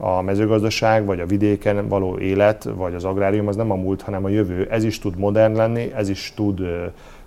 [0.00, 4.24] a mezőgazdaság, vagy a vidéken való élet, vagy az agrárium az nem a múlt, hanem
[4.24, 4.66] a jövő.
[4.70, 6.60] Ez is tud modern lenni, ez is tud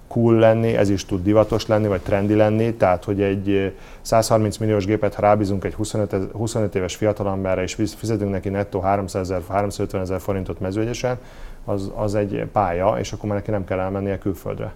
[0.07, 4.86] cool lenni, ez is tud divatos lenni, vagy trendi lenni, tehát hogy egy 130 milliós
[4.86, 10.01] gépet, ha rábízunk egy 25, 25 éves fiatalemberre, és fizetünk neki nettó 300 ezer, 350
[10.01, 11.17] ezer forintot mezőegyesen,
[11.65, 14.73] az, az egy pálya, és akkor már neki nem kell elmennie külföldre.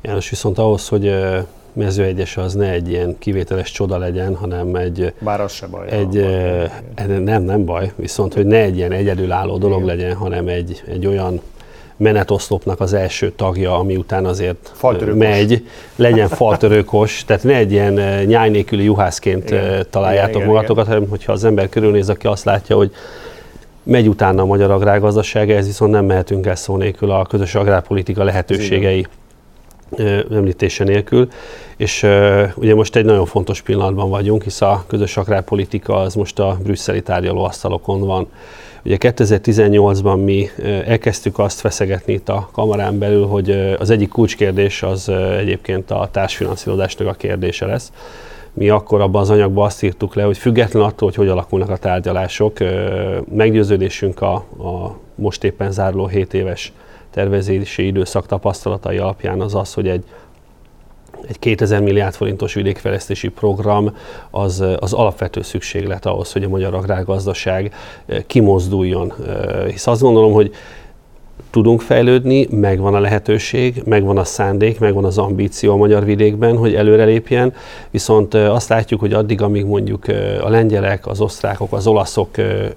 [0.00, 1.14] János, viszont ahhoz, hogy
[1.72, 5.12] mezőegyes az ne egy ilyen kivételes csoda legyen, hanem egy...
[5.18, 5.90] Bár az se baj.
[5.90, 6.26] Egy,
[6.96, 9.96] baj, nem, nem baj, viszont hogy ne egy ilyen egyedülálló dolog Igen.
[9.96, 11.40] legyen, hanem egy, egy olyan
[11.96, 15.18] menetoszlopnak az első tagja, ami után azért faltörőkos.
[15.18, 19.86] megy, legyen faltörőkos, tehát ne egy ilyen nyáj nélküli juhászként igen.
[19.90, 20.94] találjátok igen, magatokat, igen.
[20.94, 22.90] hanem hogyha az ember körülnéz, aki azt látja, hogy
[23.82, 28.24] megy utána a magyar agrárgazdaság, ez viszont nem mehetünk el szó nélkül a közös agrárpolitika
[28.24, 29.06] lehetőségei
[30.30, 31.28] említése nélkül.
[31.76, 32.02] És
[32.54, 37.02] ugye most egy nagyon fontos pillanatban vagyunk, hisz a közös agrárpolitika az most a brüsszeli
[37.02, 38.26] tárgyalóasztalokon van.
[38.84, 40.48] Ugye 2018-ban mi
[40.86, 47.08] elkezdtük azt feszegetni itt a kamarán belül, hogy az egyik kulcskérdés az egyébként a társfinanszírozásnak
[47.08, 47.92] a kérdése lesz.
[48.52, 51.76] Mi akkor abban az anyagban azt írtuk le, hogy független attól, hogy hogy alakulnak a
[51.76, 52.56] tárgyalások,
[53.34, 56.72] meggyőződésünk a, a most éppen záruló 7 éves
[57.12, 60.04] tervezési időszak tapasztalatai alapján az az, hogy egy
[61.28, 63.96] egy 2000 milliárd forintos vidékfejlesztési program
[64.30, 67.74] az, az alapvető szükséglet ahhoz, hogy a magyar agrárgazdaság
[68.06, 69.12] eh, kimozduljon.
[69.26, 70.54] Eh, hisz azt gondolom, hogy
[71.50, 76.74] tudunk fejlődni, megvan a lehetőség, megvan a szándék, megvan az ambíció a magyar vidékben, hogy
[76.74, 77.54] előrelépjen,
[77.90, 80.04] viszont eh, azt látjuk, hogy addig, amíg mondjuk
[80.42, 82.30] a lengyelek, az osztrákok, az olaszok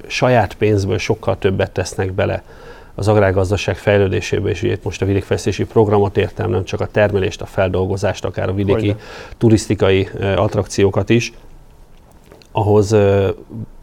[0.08, 2.44] saját pénzből sokkal többet tesznek bele
[2.96, 7.46] az agrárgazdaság fejlődésébe, és itt most a vidékfejlesztési programot értem, nem csak a termelést, a
[7.46, 9.02] feldolgozást, akár a vidéki Hogyne.
[9.38, 11.34] turisztikai attrakciókat is,
[12.52, 12.96] ahhoz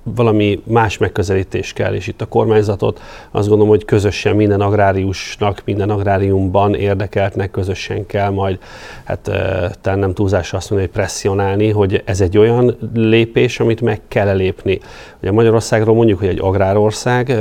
[0.05, 5.91] valami más megközelítés kell, és itt a kormányzatot azt gondolom, hogy közösen minden agráriusnak, minden
[5.91, 8.59] agráriumban érdekeltnek közösen kell majd,
[9.05, 9.31] hát
[9.81, 14.37] talán nem túlzásra azt mondani, hogy presszionálni, hogy ez egy olyan lépés, amit meg kell
[14.37, 14.81] lépni.
[15.21, 17.37] Ugye Magyarországról mondjuk, hogy egy agrárország,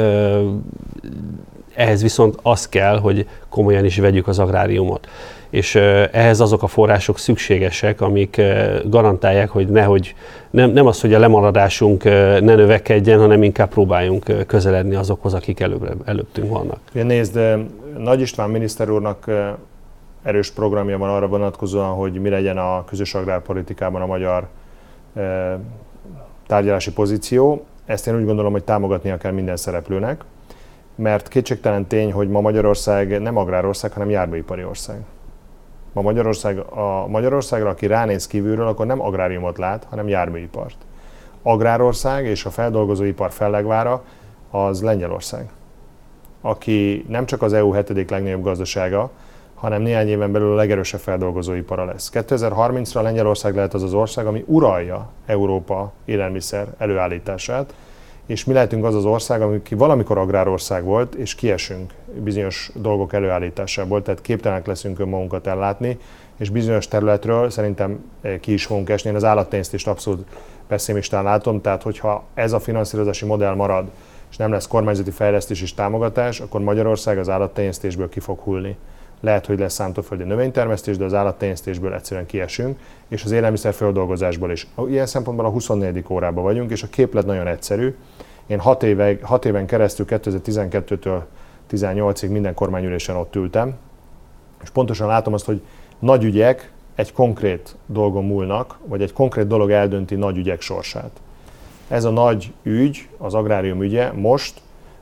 [1.73, 5.07] ehhez viszont az kell, hogy komolyan is vegyük az agráriumot.
[5.49, 5.75] És
[6.11, 8.41] ehhez azok a források szükségesek, amik
[8.85, 10.15] garantálják, hogy nehogy,
[10.49, 16.01] nem, nem az, hogy a lemaradásunk ne növekedjen, hanem inkább próbáljunk közeledni azokhoz, akik előbb,
[16.05, 16.79] előttünk vannak.
[16.93, 17.39] Ja, nézd,
[17.97, 19.31] Nagy István miniszter úrnak
[20.23, 24.47] erős programja van arra vonatkozóan, hogy mi legyen a közös agrárpolitikában a magyar
[26.47, 27.65] tárgyalási pozíció.
[27.85, 30.23] Ezt én úgy gondolom, hogy támogatnia kell minden szereplőnek
[31.01, 35.01] mert kétségtelen tény, hogy ma Magyarország nem agrárország, hanem járműipari ország.
[35.93, 40.75] Ma Magyarország, a Magyarországra, aki ránéz kívülről, akkor nem agráriumot lát, hanem járműipart.
[41.43, 44.03] Agrárország és a feldolgozóipar fellegvára
[44.51, 45.49] az Lengyelország,
[46.41, 49.11] aki nem csak az EU hetedik legnagyobb gazdasága,
[49.55, 52.11] hanem néhány éven belül a legerősebb feldolgozóipara lesz.
[52.13, 57.73] 2030-ra Lengyelország lehet az az ország, ami uralja Európa élelmiszer előállítását,
[58.31, 64.01] és mi lehetünk az az ország, ami valamikor agrárország volt, és kiesünk bizonyos dolgok előállításából,
[64.01, 65.97] tehát képtelenek leszünk önmagunkat ellátni,
[66.37, 69.09] és bizonyos területről szerintem eh, ki is fogunk esni.
[69.09, 70.27] Én az állattenyésztést abszolút
[70.67, 73.89] pessimistán látom, tehát hogyha ez a finanszírozási modell marad,
[74.29, 78.77] és nem lesz kormányzati fejlesztés és támogatás, akkor Magyarország az állattenyésztésből ki fog hullni.
[79.21, 84.67] Lehet, hogy lesz szántóföldi növénytermesztés, de az állattenyésztésből egyszerűen kiesünk, és az élelmiszer földolgozásból is.
[84.87, 86.03] Ilyen szempontból a 24.
[86.09, 87.95] órában vagyunk, és a képlet nagyon egyszerű.
[88.47, 91.21] Én 6, éve, 6 éven keresztül 2012-től
[91.71, 93.73] 18-ig minden kormányülésen ott ültem,
[94.63, 95.61] és pontosan látom azt, hogy
[95.99, 101.21] nagy ügyek egy konkrét dolgon múlnak, vagy egy konkrét dolog eldönti nagy ügyek sorsát.
[101.87, 104.61] Ez a nagy ügy, az agrárium ügye most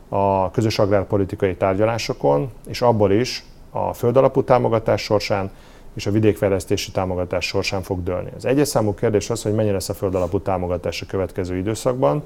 [0.10, 5.52] a közös agrárpolitikai tárgyalásokon, és abból is a földalapú támogatás sorsán
[5.94, 8.30] és a vidékfejlesztési támogatás sorsán fog dőlni.
[8.36, 12.24] Az egyes számú kérdés az, hogy mennyi lesz a földalapú támogatás a következő időszakban.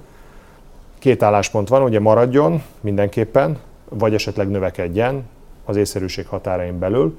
[0.99, 3.58] Két álláspont van, ugye maradjon mindenképpen,
[3.89, 5.23] vagy esetleg növekedjen
[5.65, 7.17] az észszerűség határain belül.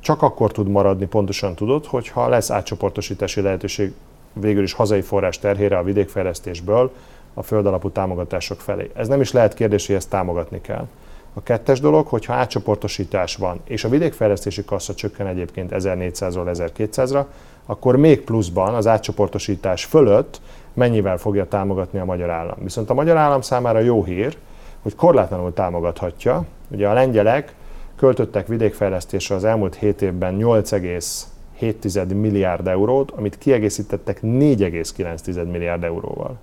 [0.00, 3.92] Csak akkor tud maradni, pontosan tudod, hogyha lesz átcsoportosítási lehetőség
[4.32, 6.92] végül is hazai forrás terhére a vidékfejlesztésből
[7.34, 8.90] a földalapú támogatások felé.
[8.94, 10.86] Ez nem is lehet kérdés, hogy ezt támogatni kell.
[11.34, 17.24] A kettes dolog, hogyha átcsoportosítás van, és a vidékfejlesztési kassa csökken egyébként 1400-ról 1200-ra,
[17.66, 20.40] akkor még pluszban az átcsoportosítás fölött
[20.72, 22.56] mennyivel fogja támogatni a magyar állam.
[22.62, 24.36] Viszont a magyar állam számára jó hír,
[24.82, 26.44] hogy korlátlanul támogathatja.
[26.68, 27.54] Ugye a lengyelek
[27.96, 36.38] költöttek vidékfejlesztésre az elmúlt 7 évben 8,7 milliárd eurót, amit kiegészítettek 4,9 milliárd euróval.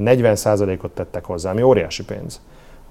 [0.00, 2.40] 40%-ot tettek hozzá, ami óriási pénz.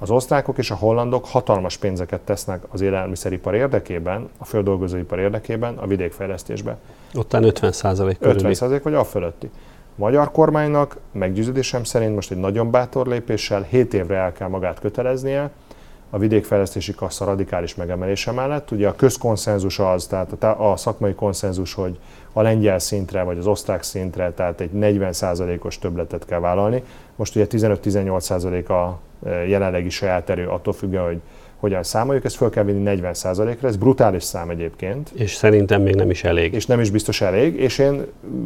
[0.02, 5.88] Az osztrákok és a hollandok hatalmas pénzeket tesznek az élelmiszeripar érdekében, a földolgozóipar érdekében, a
[5.88, 6.78] vidékfejlesztésbe.
[7.14, 9.50] Ottán 50 százalék 50 százalék vagy a fölötti.
[9.96, 15.52] Magyar kormánynak meggyőződésem szerint most egy nagyon bátor lépéssel 7 évre el kell magát köteleznie,
[16.14, 18.72] a vidékfejlesztési kassa radikális megemelése mellett.
[18.72, 22.00] Ugye a közkonszenzus az, tehát a, a szakmai konszenzus, hogy
[22.34, 26.84] a lengyel szintre vagy az osztrák szintre, tehát egy 40%-os többletet kell vállalni.
[27.22, 31.20] Most ugye 15-18% a e, jelenlegi saját erő, attól függően, hogy
[31.58, 35.10] hogyan számoljuk, ezt föl kell vinni 40%-ra, ez brutális szám egyébként.
[35.14, 36.54] És szerintem még nem is elég.
[36.54, 38.06] És nem is biztos elég, és én,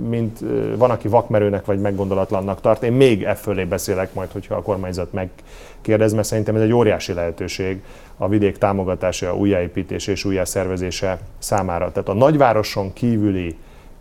[0.10, 0.40] mint
[0.78, 5.14] van, aki vakmerőnek vagy meggondolatlannak tart, én még e fölé beszélek majd, hogyha a kormányzat
[5.14, 7.82] megkérdez, mert szerintem ez egy óriási lehetőség
[8.18, 11.92] a vidék támogatása, újjáépítése és újjászervezése számára.
[11.92, 13.56] Tehát a nagyvároson kívüli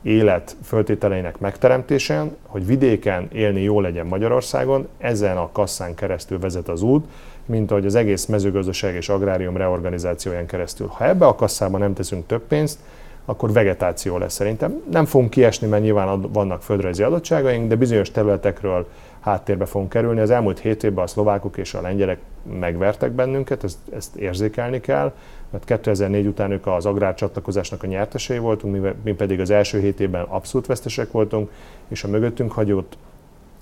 [0.04, 6.82] élet föltételeinek megteremtésen, hogy vidéken élni jó legyen Magyarországon, ezen a kasszán keresztül vezet az
[6.82, 7.06] út,
[7.46, 10.86] mint ahogy az egész mezőgazdaság és agrárium reorganizációján keresztül.
[10.86, 12.78] Ha ebbe a kasszába nem teszünk több pénzt,
[13.24, 14.82] akkor vegetáció lesz szerintem.
[14.90, 18.88] Nem fogunk kiesni, mert nyilván vannak földrajzi adottságaink, de bizonyos területekről
[19.20, 20.20] háttérbe fogunk kerülni.
[20.20, 22.18] Az elmúlt hét évben a szlovákok és a lengyelek
[22.60, 25.12] megvertek bennünket, ezt, ezt érzékelni kell,
[25.54, 30.24] mert 2004 után ők az agrárcsatlakozásnak a nyertesei voltunk, mi pedig az első hét évben
[30.28, 31.50] abszolút vesztesek voltunk,
[31.88, 32.96] és a mögöttünk hagyott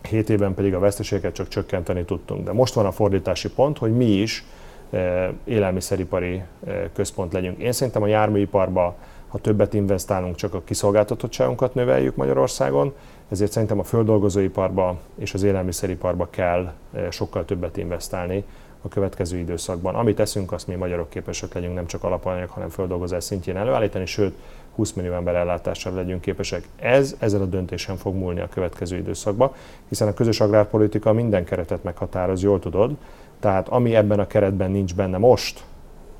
[0.09, 2.45] 7 évben pedig a veszteségeket csak csökkenteni tudtunk.
[2.45, 4.45] De most van a fordítási pont, hogy mi is
[4.91, 7.59] eh, élelmiszeripari eh, központ legyünk.
[7.59, 8.97] Én szerintem a járműiparba,
[9.29, 12.95] ha többet investálunk, csak a kiszolgáltatottságunkat növeljük Magyarországon,
[13.29, 18.45] ezért szerintem a földolgozóiparba és az élelmiszeriparba kell eh, sokkal többet investálni
[18.83, 19.95] a következő időszakban.
[19.95, 24.35] Amit teszünk, azt mi magyarok képesek legyünk nem csak alapanyag, hanem földolgozás szintjén előállítani, sőt
[24.75, 26.69] 20 millió ember ellátására legyünk képesek.
[26.77, 29.53] Ez ezzel a döntésen fog múlni a következő időszakban,
[29.89, 32.97] hiszen a közös agrárpolitika minden keretet meghatároz, jól tudod,
[33.41, 35.65] tehát ami ebben a keretben nincs benne most,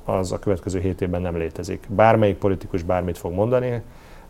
[0.05, 1.87] az a következő 7 évben nem létezik.
[1.89, 3.81] Bármelyik politikus bármit fog mondani,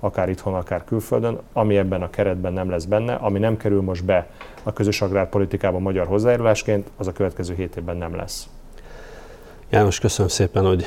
[0.03, 4.05] akár itthon, akár külföldön, ami ebben a keretben nem lesz benne, ami nem kerül most
[4.05, 4.27] be
[4.63, 8.47] a közös agrárpolitikába magyar hozzájárulásként, az a következő 7 évben nem lesz.
[9.73, 10.85] János, köszönöm szépen, hogy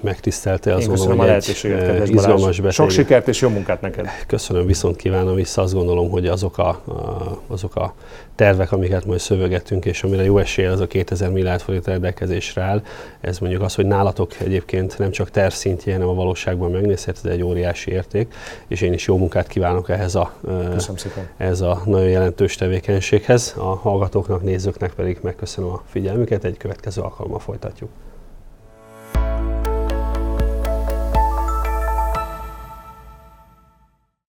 [0.00, 0.72] megtiszteltél.
[0.72, 2.74] Azt gondolom, hogy egy izgalmas beszélgetés.
[2.74, 4.06] Sok sikert és jó munkát neked.
[4.26, 5.62] Köszönöm, viszont kívánom vissza.
[5.62, 7.94] Azt gondolom, hogy azok a, a, azok a
[8.34, 12.82] tervek, amiket majd szövegetünk, és amire jó esély az a 2000 milliárd forint rendelkezésre áll,
[13.20, 17.30] ez mondjuk az, hogy nálatok egyébként nem csak terv szintjén, hanem a valóságban megnézhet, ez
[17.30, 18.34] egy óriási érték,
[18.68, 20.32] és én is jó munkát kívánok ehhez a,
[21.36, 23.54] ehhez a nagyon jelentős tevékenységhez.
[23.56, 27.90] A hallgatóknak, nézőknek pedig megköszönöm a figyelmüket, egy következő alkalommal folytatjuk.